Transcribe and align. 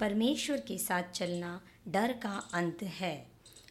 परमेश्वर 0.00 0.60
के 0.60 0.78
साथ 0.78 1.02
चलना 1.02 1.60
डर 1.88 2.12
का 2.12 2.50
अंत 2.54 2.82
है। 2.82 3.26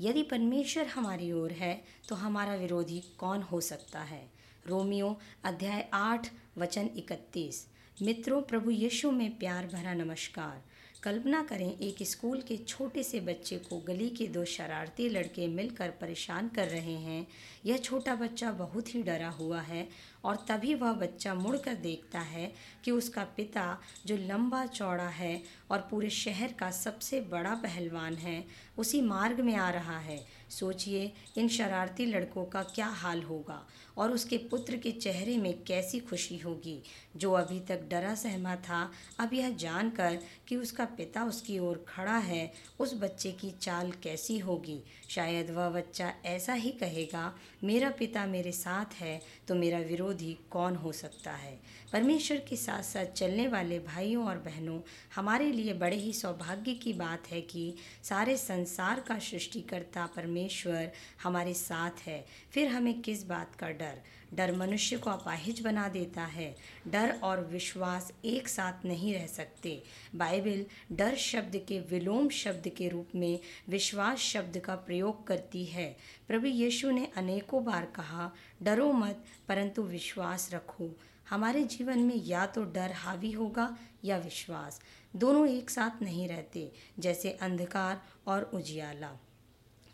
यदि 0.00 0.22
परमेश्वर 0.22 0.86
हमारी 0.86 1.32
ओर 1.32 1.52
है 1.52 1.84
तो 2.08 2.14
हमारा 2.14 2.54
विरोधी 2.54 3.02
कौन 3.18 3.42
हो 3.42 3.60
सकता 3.60 4.00
है? 4.00 4.30
रोमियो 4.66 5.18
अध्याय 5.44 5.88
आठ, 5.92 6.28
वचन 6.58 6.90
इकतीस। 6.96 7.66
मित्रों, 8.02 8.42
प्रभु 8.42 8.70
यीशु 8.70 9.10
में 9.10 9.38
प्यार 9.38 9.66
भरा 9.66 9.94
नमस्कार। 9.94 10.62
कल्पना 11.02 11.42
करें, 11.42 11.78
एक 11.78 11.96
स्कूल 12.02 12.40
के 12.40 12.56
छोटे 12.56 13.02
से 13.02 13.20
बच्चे 13.20 13.58
को 13.58 13.78
गली 13.78 14.08
के 14.08 14.26
दो 14.26 14.44
शरारती 14.44 15.08
लड़के 15.08 15.46
मिलकर 15.46 15.90
परेशान 15.90 16.48
कर 16.48 16.68
रहे 16.68 16.94
हैं। 16.94 17.26
यह 17.66 17.76
छोटा 17.76 18.14
बच्चा 18.14 18.52
बहुत 18.52 18.94
ही 18.94 19.02
डरा 19.02 19.28
हुआ 19.28 19.60
है 19.60 19.88
और 20.24 20.44
तभी 20.48 20.74
वह 20.74 20.92
बच्चा 20.92 21.34
मुड़कर 21.34 21.74
देखता 21.74 22.20
है 22.20 22.52
कि 22.84 22.90
उसका 22.90 23.24
पिता, 23.36 23.78
जो 24.06 24.16
लंबा 24.16 24.64
चौड़ा 24.66 25.08
है 25.08 25.42
और 25.70 25.86
पूरे 25.90 26.10
शहर 26.10 26.52
का 26.52 26.70
सबसे 26.70 27.20
बड़ा 27.20 27.54
पहलवान 27.54 28.14
है, 28.14 28.44
उसी 28.78 29.00
मार्ग 29.00 29.40
में 29.40 29.54
आ 29.54 29.70
रहा 29.70 29.98
है। 29.98 30.24
सोचिए, 30.50 31.12
इन 31.38 31.48
शरारती 31.48 32.06
लड़कों 32.06 32.44
का 32.44 32.62
क्या 32.62 32.86
हाल 32.86 33.22
होगा 33.22 33.66
और 33.96 34.12
उसके 34.12 34.36
पुत्र 34.50 34.76
के 34.76 34.92
चेहरे 34.92 35.36
में 35.36 35.52
कैसी 35.64 35.98
खुशी 36.00 36.36
होगी। 36.38 36.82
जो 37.16 37.32
अभी 37.32 37.60
तक 37.60 37.82
डरा 37.90 38.14
सहमा 38.14 38.56
था, 38.56 38.90
अब 39.18 39.34
यह 39.34 39.50
जानकर 39.50 40.18
कि 40.48 40.56
उसका 40.56 40.84
पिता 40.84 41.24
उसकी 41.24 41.58
ओर 41.58 41.84
खड़ा 41.88 42.16
है, 42.18 42.52
उस 42.78 42.94
बच्चे 42.94 43.32
की 43.32 43.50
चाल 43.50 43.90
कैसी 44.02 44.38
होगी। 44.38 44.80
शायद 45.08 45.50
वह 45.50 45.68
बच्चा 45.70 46.12
ऐसा 46.24 46.52
ही 46.52 46.70
कहेगा, 46.70 47.32
मेरा 47.64 47.90
पिता 47.90 48.26
मेरे 48.26 48.52
साथ 48.52 48.94
है 48.94 49.20
तो 49.48 49.54
मेरा 49.54 49.78
विरोधी 49.78 50.09
कौन 50.50 50.76
हो 50.76 50.92
सकता 50.92 51.32
है? 51.32 51.60
परमेश्वर 51.92 52.38
के 52.38 52.56
साथ 52.56 52.82
साथ 52.82 53.06
चलने 53.06 53.48
वाले 53.48 53.78
भाइयों 53.78 54.26
और 54.26 54.38
बहनों, 54.38 54.80
हमारे 55.14 55.52
लिए 55.52 55.72
बड़े 55.72 55.96
ही 55.96 56.12
सौभाग्य 56.12 56.74
की 56.74 56.92
बात 56.92 57.30
है 57.30 57.40
कि 57.40 57.74
सारे 58.04 58.36
संसार 58.36 59.00
का 59.00 59.18
सृष्टिकर्ता 59.18 60.06
परमेश्वर 60.06 60.92
हमारे 61.22 61.54
साथ 61.54 62.06
है। 62.06 62.26
फिर 62.52 62.68
हमें 62.68 63.02
किस 63.02 63.26
बात 63.26 63.54
का 63.54 63.70
डर? 63.70 64.00
डर 64.34 64.56
मनुष्य 64.56 64.96
को 64.96 65.10
अपाहिज 65.10 65.60
बना 65.60 65.88
देता 65.88 66.24
है। 66.24 66.56
डर 66.88 67.20
और 67.22 67.44
विश्वास 67.44 68.12
एक 68.24 68.48
साथ 68.48 68.84
नहीं 68.84 69.14
रह 69.14 69.26
सकते। 69.26 69.82
बाइबल 70.14 70.66
डर 70.92 71.16
शब्द 71.16 71.56
के 71.68 71.80
विलोम 71.80 72.28
शब्द 72.28 72.68
के 72.68 72.88
रूप 72.88 73.08
में 73.14 73.38
विश्वास 73.68 74.18
शब्द 74.18 74.58
का 74.58 74.74
प्रयोग 74.74 75.26
करती 75.26 75.64
है। 75.64 75.96
प्रभु 76.28 76.46
यीशु 76.46 76.90
ने 76.90 77.08
अनेकों 77.16 77.64
बार 77.64 77.84
कहा, 77.84 78.32
डरो 78.62 78.92
मत, 78.92 79.24
परंतु 79.48 79.82
विश्वास 79.82 80.50
रखो। 80.54 80.90
हमारे 81.30 81.64
जीवन 81.64 81.98
में 81.98 82.24
या 82.24 82.46
तो 82.46 82.64
डर 82.64 82.92
हावी 82.92 83.32
होगा 83.32 83.76
या 84.04 84.16
विश्वास। 84.16 84.80
दोनों 85.16 85.48
एक 85.48 85.70
साथ 85.70 86.02
नहीं 86.02 86.28
रहते, 86.28 86.72
जैसे 86.98 87.30
अंधकार 87.30 88.02
और 88.26 88.42
उजियाला। 88.42 89.18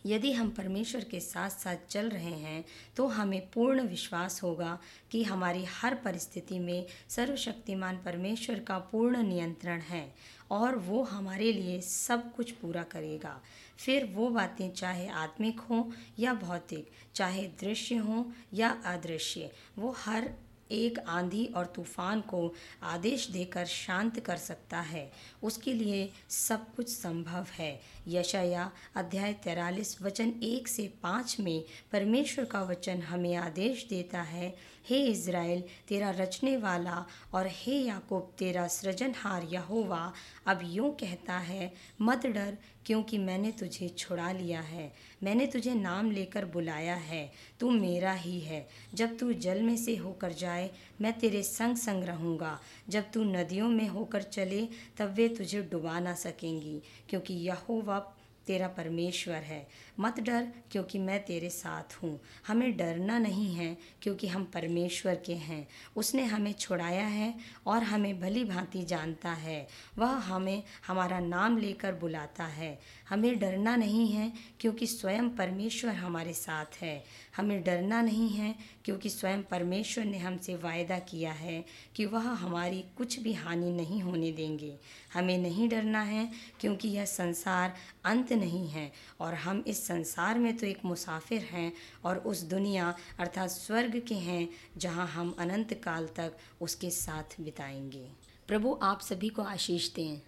यदि 0.06 0.32
हम 0.32 0.50
परमेश्वर 0.50 1.04
के 1.04 1.20
साथ 1.20 1.50
साथ 1.50 1.76
चल 1.88 2.08
रहे 2.08 2.34
हैं 2.40 2.64
तो 2.96 3.06
हमें 3.06 3.40
पूर्ण 3.50 3.82
विश्वास 3.82 4.42
होगा 4.42 4.78
कि 5.10 5.22
हमारी 5.24 5.64
हर 5.64 5.94
परिस्थिति 5.94 6.58
में 6.58 6.86
सर्वशक्तिमान 7.08 7.96
परमेश्वर 7.96 8.58
का 8.58 8.78
पूर्ण 8.78 9.22
नियंत्रण 9.22 9.80
है 9.80 10.14
और 10.50 10.76
वो 10.78 11.02
हमारे 11.02 11.52
लिए 11.52 11.80
सब 11.80 12.34
कुछ 12.34 12.50
पूरा 12.50 12.82
करेगा। 12.82 13.40
फिर 13.78 14.04
वो 14.04 14.28
बातें 14.28 14.70
चाहे 14.72 15.08
आत्मिक 15.08 15.60
हों 15.60 15.84
या 16.18 16.34
भौतिक, 16.34 16.90
चाहे 17.14 17.46
दृश्य 17.60 17.96
हों 17.96 18.24
या 18.54 18.70
अदृश्य, 18.84 19.50
वो 19.78 19.94
हर 19.98 20.30
एक 20.70 20.98
आंधी 20.98 21.46
और 21.46 21.66
तूफ़ान 21.66 22.20
को 22.20 22.54
आदेश 22.82 23.26
देकर 23.26 23.64
शांत 23.64 24.20
कर 24.20 24.36
सकता 24.36 24.80
है। 24.80 25.12
उसके 25.42 25.72
लिए 25.72 26.10
सब 26.28 26.74
कुछ 26.74 26.88
संभव 26.88 27.46
है। 27.58 27.80
यशया 28.08 28.72
अध्याय 28.96 29.32
तैरालीस 29.32 30.02
वचन 30.02 30.32
एक 30.42 30.68
से 30.68 30.92
पाँच 31.02 31.36
में 31.40 31.64
परमेश्वर 31.92 32.44
का 32.44 32.62
वचन 32.62 33.02
हमें 33.02 33.34
आदेश 33.34 33.86
देता 33.90 34.22
है, 34.22 34.56
हे 34.88 35.06
इज़राइल, 35.06 35.64
तेरा 35.88 36.10
रचने 36.10 36.56
वाला 36.56 37.06
और 37.34 37.46
हे 37.46 37.74
याकूब, 37.74 38.32
तेरा 38.38 38.66
सृजनहार 38.66 39.42
यहोवा, 39.42 40.12
अब 40.46 40.60
यूँ 40.62 40.94
कहता 40.94 41.38
है, 41.38 41.74
मत 42.00 42.26
डर, 42.26 42.58
क्योंकि 42.86 43.18
मैंने 43.18 43.52
तुझे 43.52 43.88
छुड़ा 43.88 44.32
लिया 44.32 44.60
है। 44.60 44.92
मैंने 45.22 45.46
तुझे 45.46 45.74
नाम 45.74 46.10
लेकर 46.10 46.44
बुलाया 46.44 46.94
है। 46.94 47.32
तू 47.60 47.70
मेरा 47.70 48.12
ही 48.12 48.40
है। 48.40 48.68
जब 48.94 49.18
तू 49.18 49.32
जल 49.32 49.62
में 49.62 49.76
से 49.76 49.96
होकर 49.96 50.32
जाए, 50.56 50.70
मैं 51.00 51.18
तेरे 51.18 51.42
संग 51.42 51.76
संग 51.76 52.04
रहूँगा 52.04 52.60
जब 52.88 53.10
तू 53.14 53.24
नदियों 53.24 53.68
में 53.68 53.88
होकर 53.88 54.22
चले, 54.22 54.68
तब 54.98 55.14
वे 55.14 55.28
तुझे 55.28 55.62
डुबा 55.62 56.00
ना 56.00 56.14
सकेंगी, 56.14 56.82
क्योंकि 57.08 57.34
यहोवा 57.34 57.98
तेरा 58.46 58.68
परमेश्वर 58.68 59.34
है। 59.34 59.66
मत 60.00 60.20
डर, 60.20 60.48
क्योंकि 60.70 60.98
मैं 60.98 61.24
तेरे 61.24 61.50
साथ 61.50 61.94
हूँ। 61.94 62.20
हमें 62.46 62.76
डरना 62.76 63.18
नहीं 63.18 63.54
है, 63.54 63.76
क्योंकि 64.02 64.26
हम 64.26 64.44
परमेश्वर 64.44 65.14
के 65.14 65.34
हैं। 65.34 65.68
उसने 65.96 66.24
हमें 66.24 66.52
छुड़ाया 66.52 67.06
है 67.06 67.34
और 67.66 67.82
हमें 67.82 68.20
भली 68.20 68.44
भांति 68.44 68.84
जानता 68.84 69.32
है। 69.32 69.66
वह 69.98 70.08
हमें 70.08 70.62
हमारा 70.86 71.20
नाम 71.20 71.58
लेकर 71.58 71.92
बुलाता 71.92 72.44
है। 72.44 72.78
हमें 73.08 73.38
डरना 73.38 73.76
नहीं 73.76 74.08
है, 74.08 74.32
क्योंकि 74.60 74.86
स्वयं 74.86 75.30
परमेश्वर 75.30 75.94
हमारे 75.94 76.32
साथ 76.32 76.82
है। 76.82 77.04
हमें 77.36 77.62
डरना 77.64 78.02
नहीं 78.02 78.28
है, 78.28 78.54
क्योंकि 78.84 79.10
स्वयं 79.10 79.42
परमेश्वर 79.42 80.04
ने 80.04 80.18
हमसे 80.18 80.56
वायदा 80.56 80.98
किया 80.98 81.32
है 81.32 81.64
कि 81.96 82.06
वह 82.06 82.28
हमारी 82.28 82.84
कुछ 82.96 83.20
भी 83.20 83.32
हानि 83.32 83.70
नहीं 83.70 84.02
होने 84.02 84.32
देंगे। 84.32 84.76
हमें 85.14 85.38
नहीं 85.38 85.68
डरना 85.68 86.02
है, 86.02 86.30
क्योंकि 86.60 86.88
यह 86.88 87.04
संसार 87.04 87.74
अंत 88.04 88.32
नहीं 88.36 88.68
है। 88.68 88.92
और 89.20 89.34
हम 89.34 89.64
इस 89.66 89.86
संसार 89.86 90.38
में 90.38 90.56
तो 90.56 90.66
एक 90.66 90.84
मुसाफिर 90.84 91.40
हैं 91.40 91.72
और 92.04 92.18
उस 92.18 92.42
दुनिया 92.42 92.94
अर्थात 93.18 93.50
स्वर्ग 93.50 94.02
के 94.08 94.14
हैं, 94.14 94.48
जहाँ 94.76 95.06
हम 95.06 95.36
अनंत 95.38 95.74
काल 95.74 96.06
तक 96.06 96.36
उसके 96.60 96.90
साथ 96.90 97.40
बिताएँगे। 97.40 98.08
प्रभु, 98.48 98.78
आप 98.82 99.00
सभी 99.00 99.28
को 99.28 99.42
आशीष 99.42 99.94
दें। 99.94 100.20